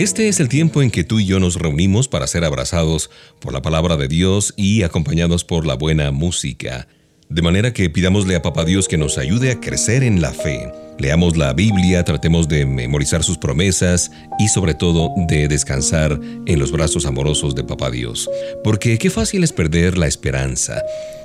[0.00, 3.52] Este es el tiempo en que tú y yo nos reunimos para ser abrazados por
[3.52, 6.88] la palabra de Dios y acompañados por la buena música.
[7.28, 10.72] De manera que pidámosle a Papá Dios que nos ayude a crecer en la fe.
[10.98, 16.72] Leamos la Biblia, tratemos de memorizar sus promesas y sobre todo de descansar en los
[16.72, 18.26] brazos amorosos de Papá Dios.
[18.64, 20.80] Porque qué fácil es perder la esperanza.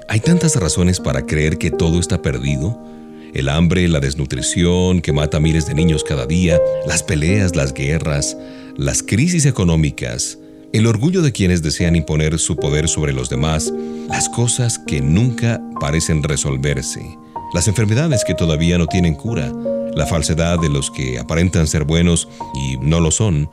[0.10, 2.78] Hay tantas razones para creer que todo está perdido
[3.36, 7.74] el hambre, la desnutrición que mata a miles de niños cada día, las peleas, las
[7.74, 8.38] guerras,
[8.78, 10.38] las crisis económicas,
[10.74, 13.72] el orgullo de quienes desean imponer su poder sobre los demás,
[14.10, 17.18] las cosas que nunca parecen resolverse,
[17.54, 19.52] las enfermedades que todavía no tienen cura,
[19.96, 23.50] la falsedad de los que aparentan ser buenos y no lo son,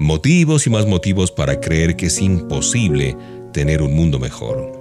[0.00, 3.16] motivos y más motivos para creer que es imposible
[3.52, 4.72] tener un mundo mejor.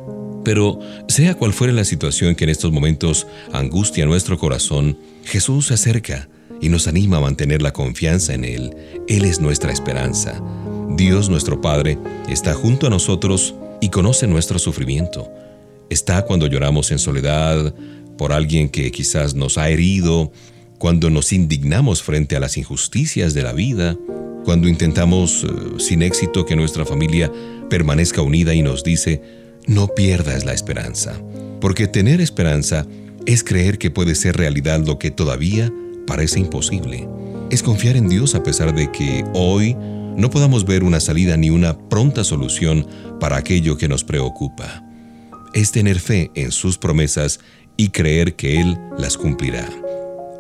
[0.44, 5.76] Pero sea cual fuera la situación que en estos momentos angustia nuestro corazón, Jesús se
[5.76, 6.28] acerca
[6.64, 8.74] y nos anima a mantener la confianza en Él.
[9.10, 10.42] Él es nuestra esperanza.
[10.96, 11.98] Dios nuestro Padre
[12.30, 15.30] está junto a nosotros y conoce nuestro sufrimiento.
[15.90, 17.76] Está cuando lloramos en soledad
[18.18, 20.32] por alguien que quizás nos ha herido,
[20.80, 23.98] cuando nos indignamos frente a las injusticias de la vida,
[24.46, 25.48] cuando intentamos eh,
[25.80, 27.30] sin éxito que nuestra familia
[27.70, 29.22] permanezca unida y nos dice,
[29.68, 31.22] no pierdas la esperanza,
[31.60, 32.88] porque tener esperanza
[33.26, 35.70] es creer que puede ser realidad lo que todavía
[36.06, 37.08] parece imposible.
[37.50, 39.76] Es confiar en Dios a pesar de que hoy
[40.16, 42.88] no podamos ver una salida ni una pronta solución
[43.20, 44.84] para aquello que nos preocupa.
[45.54, 47.40] Es tener fe en sus promesas
[47.78, 49.68] y creer que Él las cumplirá.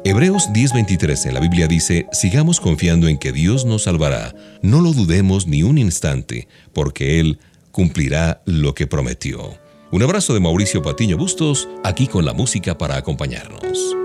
[0.05, 4.91] Hebreos 10:23 en la Biblia dice, sigamos confiando en que Dios nos salvará, no lo
[4.91, 7.39] dudemos ni un instante, porque Él
[7.71, 9.57] cumplirá lo que prometió.
[9.91, 13.95] Un abrazo de Mauricio Patiño Bustos, aquí con la música para acompañarnos.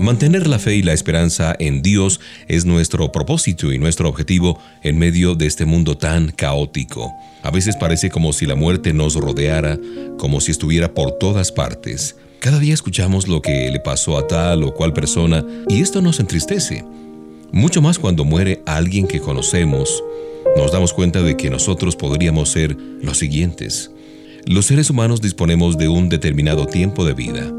[0.00, 4.98] Mantener la fe y la esperanza en Dios es nuestro propósito y nuestro objetivo en
[4.98, 7.12] medio de este mundo tan caótico.
[7.42, 9.78] A veces parece como si la muerte nos rodeara,
[10.16, 12.16] como si estuviera por todas partes.
[12.38, 16.18] Cada día escuchamos lo que le pasó a tal o cual persona y esto nos
[16.18, 16.82] entristece.
[17.52, 20.02] Mucho más cuando muere alguien que conocemos,
[20.56, 23.90] nos damos cuenta de que nosotros podríamos ser los siguientes.
[24.46, 27.52] Los seres humanos disponemos de un determinado tiempo de vida.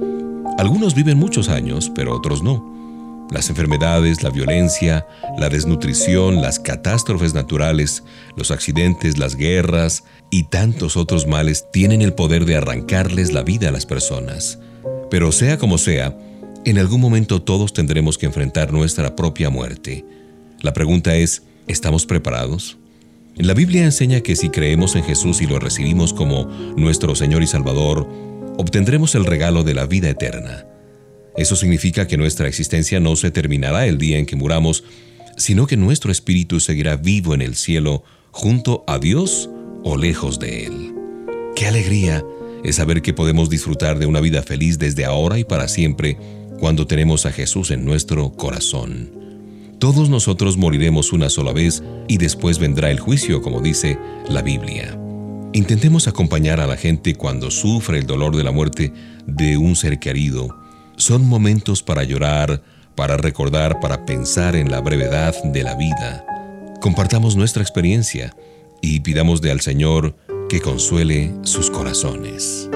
[0.61, 3.27] Algunos viven muchos años, pero otros no.
[3.31, 5.07] Las enfermedades, la violencia,
[5.39, 8.03] la desnutrición, las catástrofes naturales,
[8.35, 13.69] los accidentes, las guerras y tantos otros males tienen el poder de arrancarles la vida
[13.69, 14.59] a las personas.
[15.09, 16.15] Pero sea como sea,
[16.63, 20.05] en algún momento todos tendremos que enfrentar nuestra propia muerte.
[20.61, 22.77] La pregunta es, ¿estamos preparados?
[23.35, 26.43] La Biblia enseña que si creemos en Jesús y lo recibimos como
[26.77, 28.07] nuestro Señor y Salvador,
[28.61, 30.65] obtendremos el regalo de la vida eterna.
[31.35, 34.83] Eso significa que nuestra existencia no se terminará el día en que muramos,
[35.35, 39.49] sino que nuestro espíritu seguirá vivo en el cielo junto a Dios
[39.83, 40.93] o lejos de Él.
[41.55, 42.23] ¡Qué alegría
[42.63, 46.17] es saber que podemos disfrutar de una vida feliz desde ahora y para siempre
[46.59, 49.09] cuando tenemos a Jesús en nuestro corazón!
[49.79, 53.97] Todos nosotros moriremos una sola vez y después vendrá el juicio, como dice
[54.29, 55.00] la Biblia.
[55.53, 58.93] Intentemos acompañar a la gente cuando sufre el dolor de la muerte
[59.27, 60.57] de un ser querido.
[60.95, 62.61] Son momentos para llorar,
[62.95, 66.25] para recordar, para pensar en la brevedad de la vida.
[66.79, 68.33] Compartamos nuestra experiencia
[68.81, 70.15] y pidamos al Señor
[70.47, 72.69] que consuele sus corazones.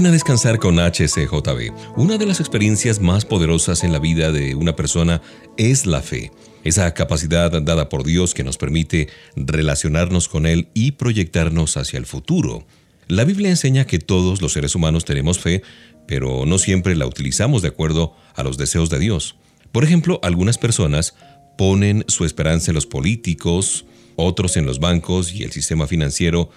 [0.00, 1.72] A descansar con HCJB.
[1.96, 5.20] Una de las experiencias más poderosas en la vida de una persona
[5.58, 6.32] es la fe.
[6.64, 12.06] Esa capacidad dada por Dios que nos permite relacionarnos con Él y proyectarnos hacia el
[12.06, 12.64] futuro.
[13.08, 15.62] La Biblia enseña que todos los seres humanos tenemos fe,
[16.08, 19.36] pero no siempre la utilizamos de acuerdo a los deseos de Dios.
[19.70, 21.14] Por ejemplo, algunas personas
[21.58, 23.84] ponen su esperanza en los políticos,
[24.16, 26.50] otros en los bancos y el sistema financiero,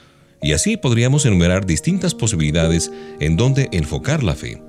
[0.43, 4.61] y así podríamos enumerar distintas posibilidades en donde enfocar la fe.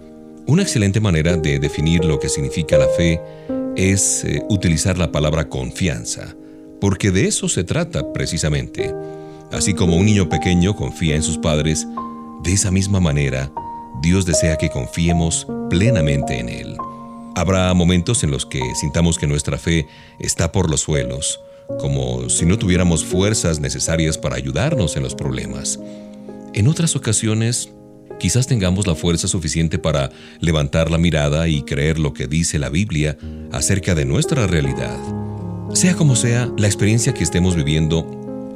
[0.46, 3.20] Una excelente manera de definir lo que significa la fe
[3.76, 6.36] es eh, utilizar la palabra confianza,
[6.80, 8.94] porque de eso se trata precisamente.
[9.50, 11.86] Así como un niño pequeño confía en sus padres,
[12.44, 13.50] de esa misma manera,
[14.00, 16.76] Dios desea que confiemos plenamente en Él.
[17.34, 19.86] Habrá momentos en los que sintamos que nuestra fe
[20.20, 21.40] está por los suelos,
[21.78, 25.78] como si no tuviéramos fuerzas necesarias para ayudarnos en los problemas.
[26.54, 27.70] En otras ocasiones,
[28.18, 32.68] quizás tengamos la fuerza suficiente para levantar la mirada y creer lo que dice la
[32.68, 33.16] Biblia
[33.52, 34.98] acerca de nuestra realidad.
[35.72, 38.06] Sea como sea la experiencia que estemos viviendo,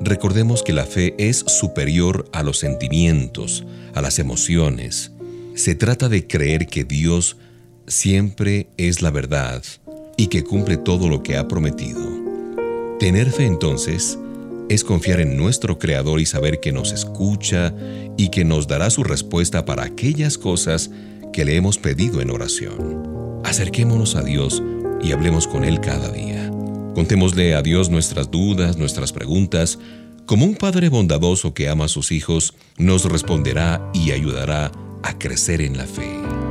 [0.00, 5.12] recordemos que la fe es superior a los sentimientos, a las emociones.
[5.54, 7.36] Se trata de creer que Dios
[7.88, 9.64] siempre es la verdad
[10.16, 12.27] y que cumple todo lo que ha prometido.
[12.98, 14.18] Tener fe entonces
[14.68, 17.72] es confiar en nuestro Creador y saber que nos escucha
[18.16, 20.90] y que nos dará su respuesta para aquellas cosas
[21.32, 23.40] que le hemos pedido en oración.
[23.44, 24.60] Acerquémonos a Dios
[25.00, 26.50] y hablemos con Él cada día.
[26.96, 29.78] Contémosle a Dios nuestras dudas, nuestras preguntas.
[30.26, 34.72] Como un Padre bondadoso que ama a sus hijos, nos responderá y ayudará
[35.04, 36.47] a crecer en la fe.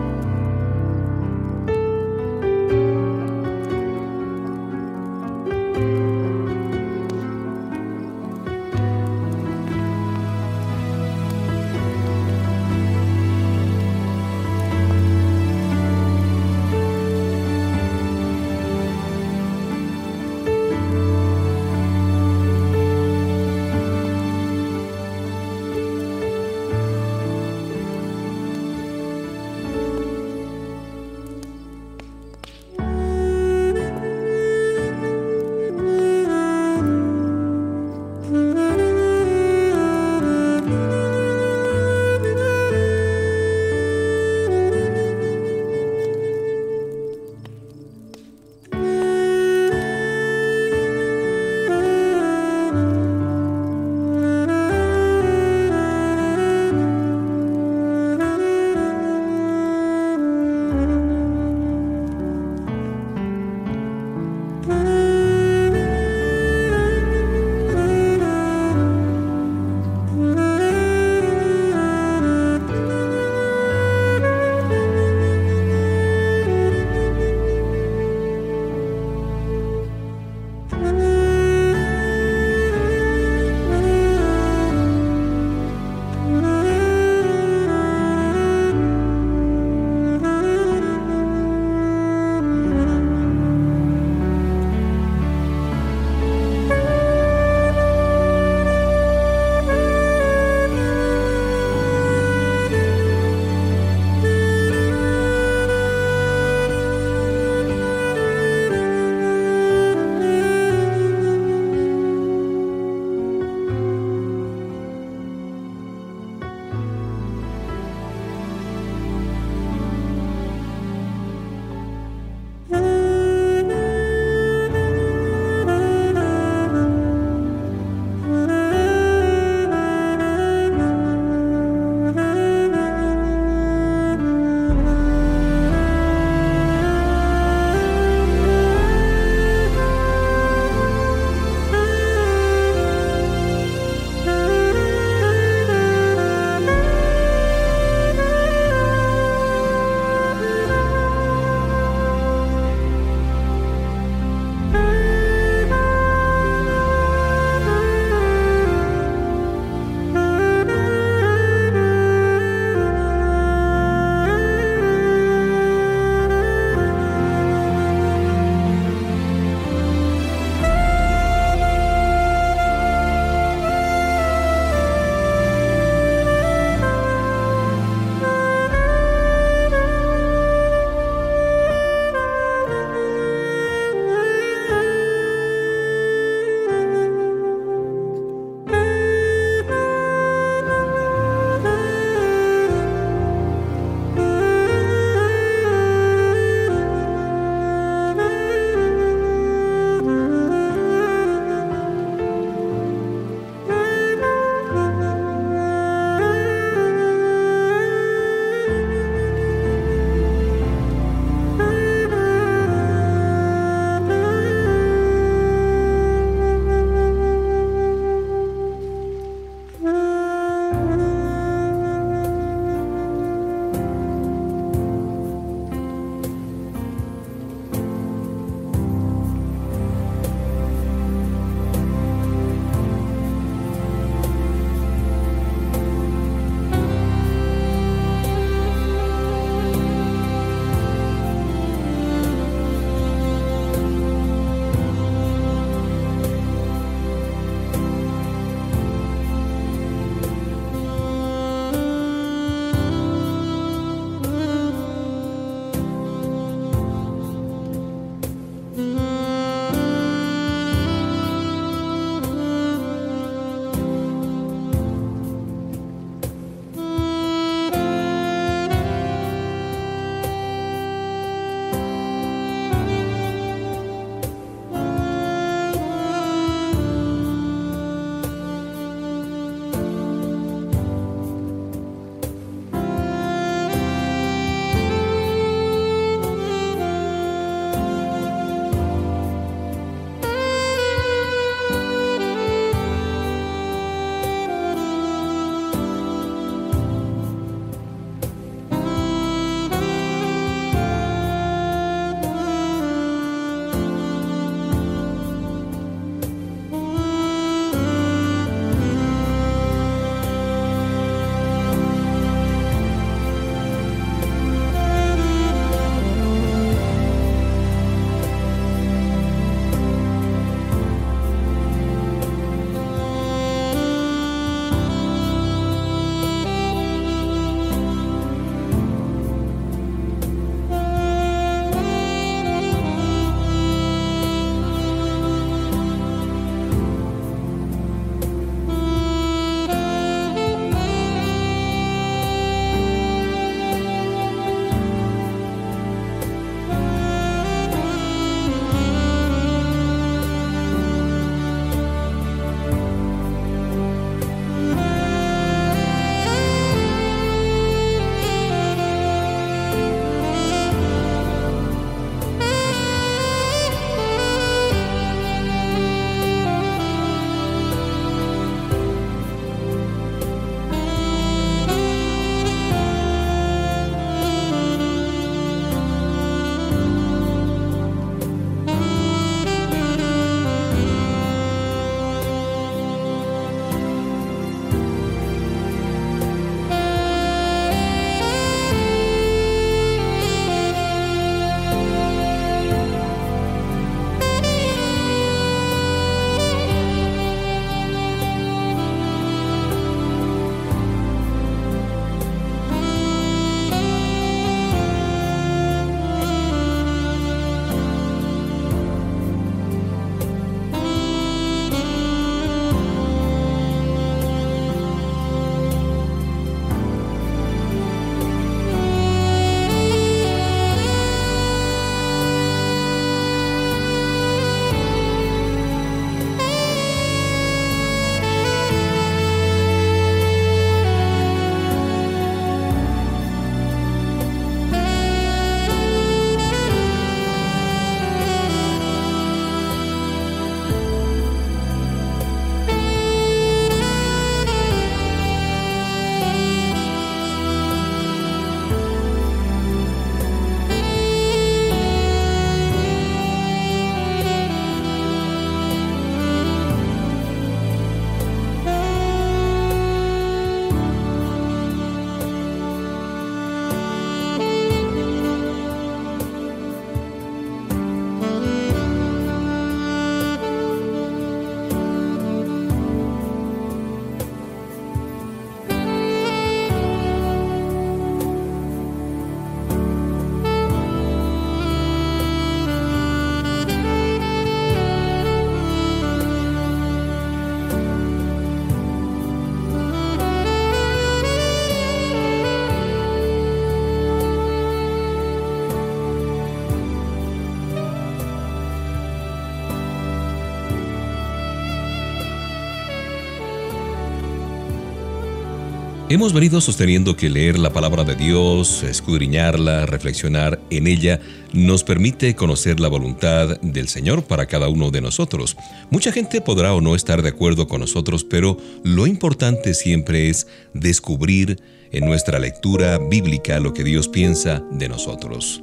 [506.09, 511.19] Hemos venido sosteniendo que leer la palabra de Dios, escudriñarla, reflexionar en ella,
[511.51, 515.57] nos permite conocer la voluntad del Señor para cada uno de nosotros.
[515.89, 520.47] Mucha gente podrá o no estar de acuerdo con nosotros, pero lo importante siempre es
[520.73, 525.61] descubrir en nuestra lectura bíblica lo que Dios piensa de nosotros.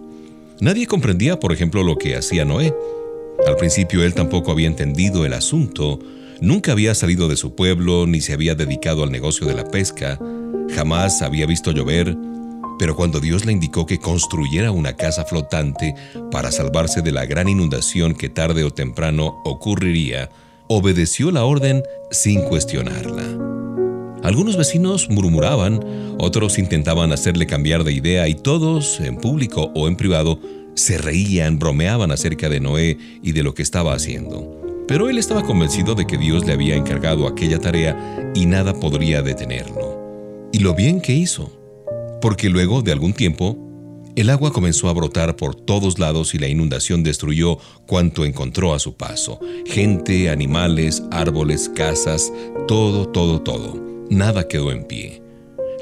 [0.61, 2.75] Nadie comprendía, por ejemplo, lo que hacía Noé.
[3.47, 6.01] Al principio él tampoco había entendido el asunto,
[6.45, 10.19] Nunca había salido de su pueblo ni se había dedicado al negocio de la pesca,
[10.75, 12.19] jamás había visto llover,
[12.79, 15.95] pero cuando Dios le indicó que construyera una casa flotante
[16.31, 20.29] para salvarse de la gran inundación que tarde o temprano ocurriría,
[20.69, 23.25] obedeció la orden sin cuestionarla.
[24.23, 25.81] Algunos vecinos murmuraban,
[26.19, 30.39] otros intentaban hacerle cambiar de idea y todos, en público o en privado,
[30.75, 34.64] se reían, bromeaban acerca de Noé y de lo que estaba haciendo.
[34.87, 39.23] Pero él estaba convencido de que Dios le había encargado aquella tarea y nada podría
[39.23, 40.49] detenerlo.
[40.53, 41.51] Y lo bien que hizo,
[42.21, 43.59] porque luego de algún tiempo,
[44.17, 48.79] el agua comenzó a brotar por todos lados y la inundación destruyó cuanto encontró a
[48.79, 49.41] su paso.
[49.67, 52.33] Gente, animales, árboles, casas,
[52.69, 53.83] todo, todo, todo.
[54.11, 55.21] Nada quedó en pie.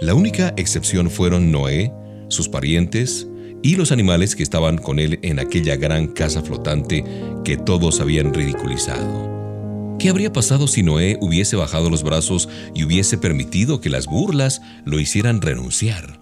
[0.00, 1.92] La única excepción fueron Noé,
[2.28, 3.28] sus parientes,
[3.62, 7.04] y los animales que estaban con él en aquella gran casa flotante
[7.44, 9.96] que todos habían ridiculizado.
[9.98, 14.60] ¿Qué habría pasado si Noé hubiese bajado los brazos y hubiese permitido que las burlas
[14.84, 16.20] lo hicieran renunciar?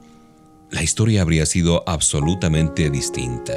[0.71, 3.55] La historia habría sido absolutamente distinta.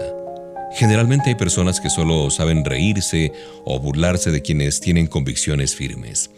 [0.75, 3.33] Generalmente hay personas que solo saben reírse
[3.65, 6.31] o burlarse de quienes tienen convicciones firmes.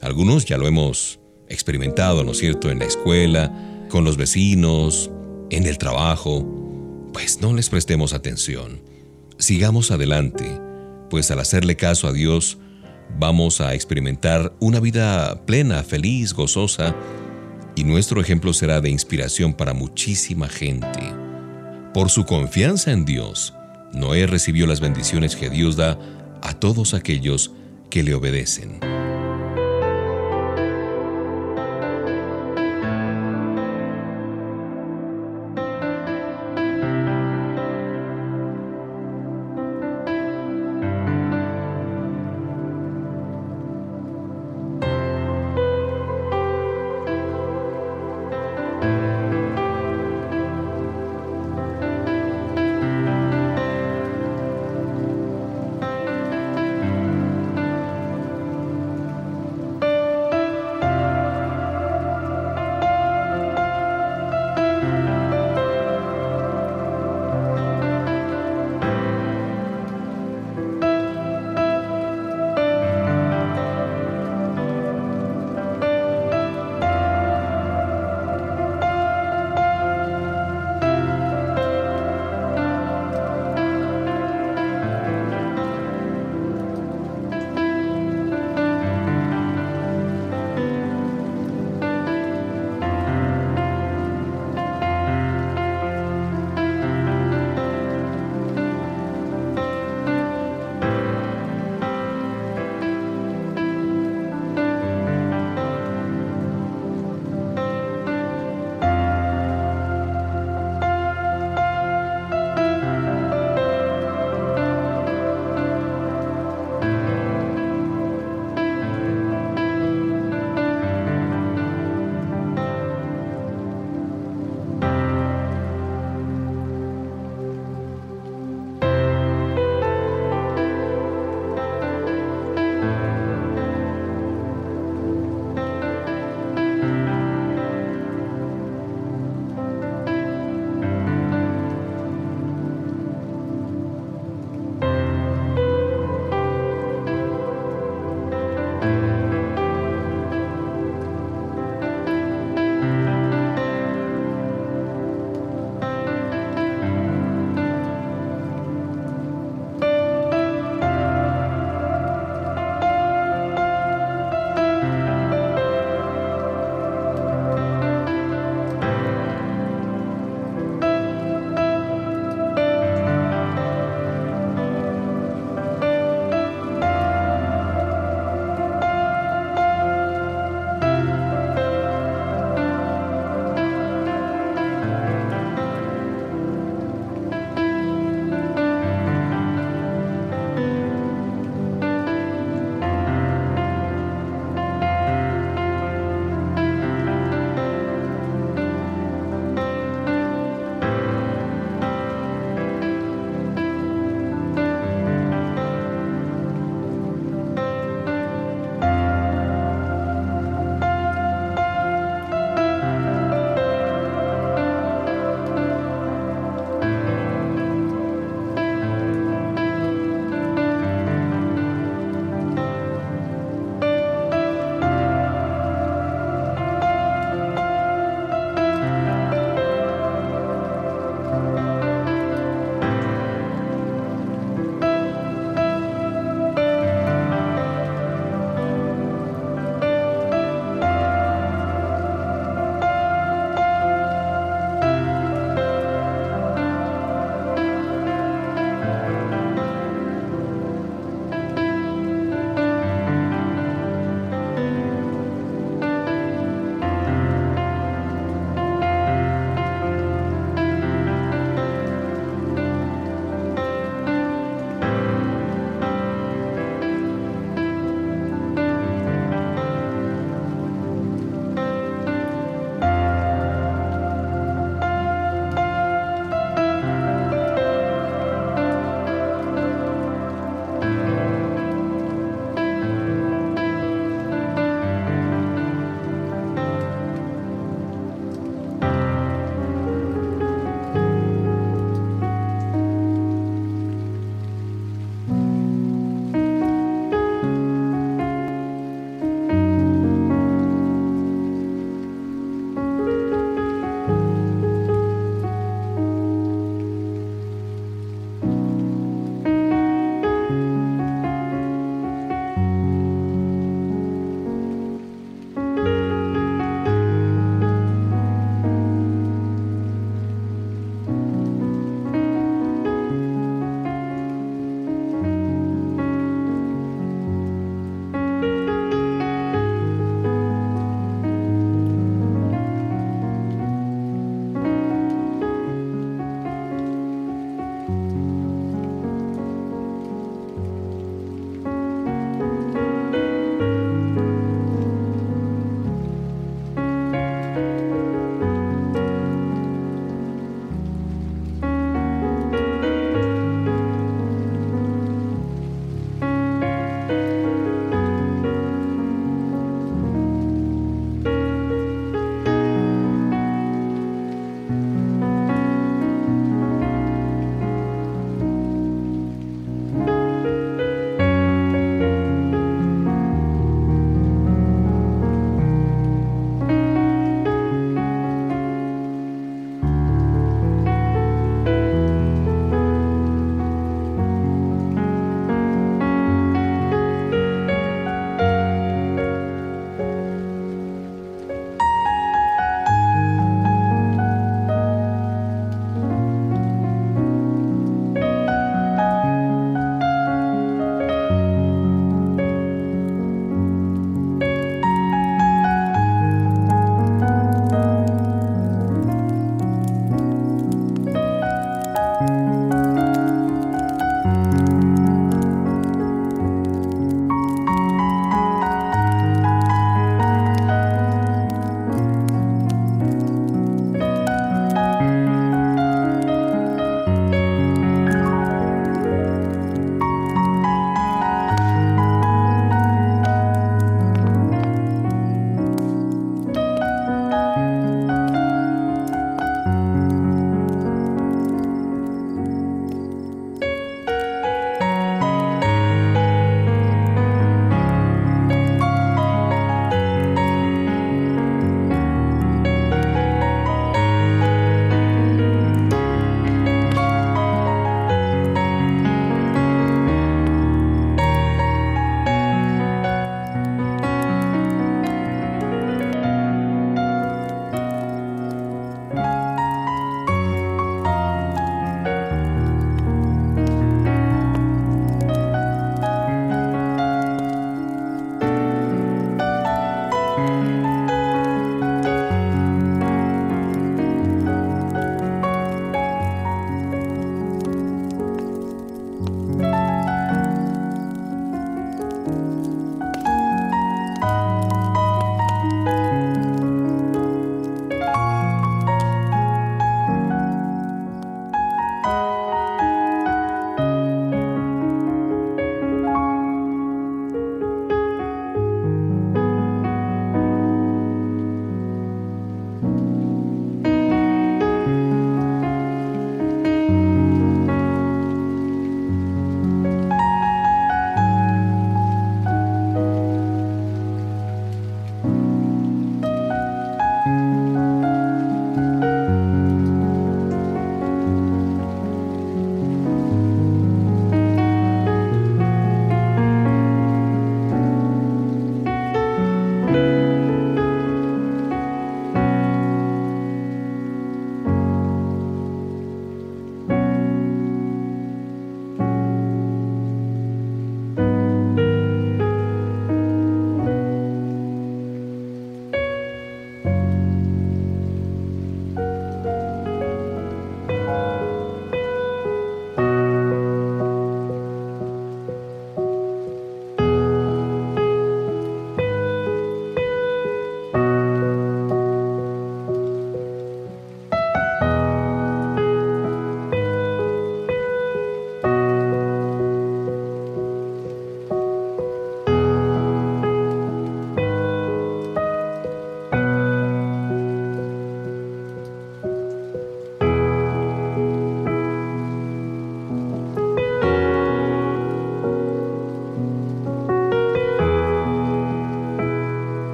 [0.00, 3.52] Algunos ya lo hemos experimentado, ¿no es cierto?, en la escuela,
[3.88, 5.10] con los vecinos,
[5.50, 6.65] en el trabajo
[7.16, 8.78] pues no les prestemos atención.
[9.38, 10.60] Sigamos adelante,
[11.08, 12.58] pues al hacerle caso a Dios,
[13.18, 16.94] vamos a experimentar una vida plena, feliz, gozosa,
[17.74, 21.10] y nuestro ejemplo será de inspiración para muchísima gente.
[21.94, 23.54] Por su confianza en Dios,
[23.94, 25.98] Noé recibió las bendiciones que Dios da
[26.42, 27.50] a todos aquellos
[27.88, 28.95] que le obedecen.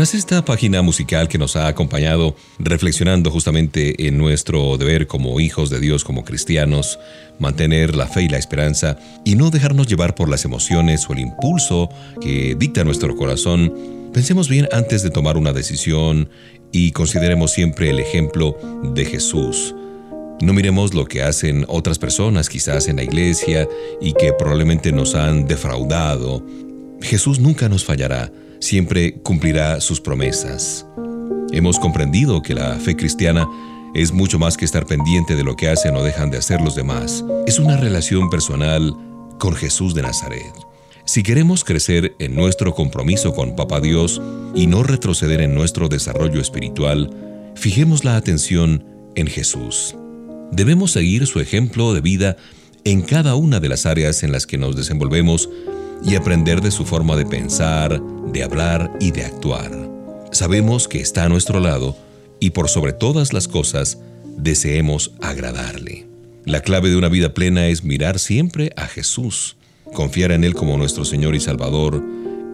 [0.00, 5.68] Tras esta página musical que nos ha acompañado, reflexionando justamente en nuestro deber como hijos
[5.68, 6.98] de Dios, como cristianos,
[7.38, 11.18] mantener la fe y la esperanza y no dejarnos llevar por las emociones o el
[11.18, 13.74] impulso que dicta nuestro corazón,
[14.14, 16.30] pensemos bien antes de tomar una decisión
[16.72, 18.56] y consideremos siempre el ejemplo
[18.94, 19.74] de Jesús.
[20.40, 23.68] No miremos lo que hacen otras personas quizás en la iglesia
[24.00, 26.42] y que probablemente nos han defraudado.
[27.02, 30.86] Jesús nunca nos fallará siempre cumplirá sus promesas.
[31.52, 33.48] Hemos comprendido que la fe cristiana
[33.94, 36.76] es mucho más que estar pendiente de lo que hacen o dejan de hacer los
[36.76, 37.24] demás.
[37.46, 38.94] Es una relación personal
[39.38, 40.52] con Jesús de Nazaret.
[41.06, 44.22] Si queremos crecer en nuestro compromiso con Papá Dios
[44.54, 47.10] y no retroceder en nuestro desarrollo espiritual,
[47.56, 48.84] fijemos la atención
[49.16, 49.96] en Jesús.
[50.52, 52.36] Debemos seguir su ejemplo de vida
[52.84, 55.48] en cada una de las áreas en las que nos desenvolvemos
[56.04, 58.00] y aprender de su forma de pensar,
[58.32, 59.70] de hablar y de actuar.
[60.32, 61.96] Sabemos que está a nuestro lado
[62.38, 63.98] y por sobre todas las cosas
[64.36, 66.06] deseemos agradarle.
[66.44, 69.56] La clave de una vida plena es mirar siempre a Jesús,
[69.92, 72.02] confiar en Él como nuestro Señor y Salvador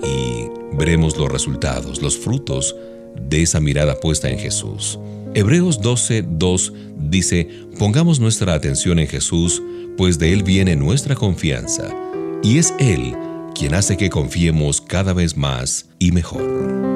[0.03, 2.74] y veremos los resultados, los frutos
[3.20, 4.99] de esa mirada puesta en Jesús.
[5.34, 9.62] Hebreos 12, 2 dice, pongamos nuestra atención en Jesús,
[9.97, 11.94] pues de Él viene nuestra confianza,
[12.42, 13.14] y es Él
[13.57, 16.95] quien hace que confiemos cada vez más y mejor.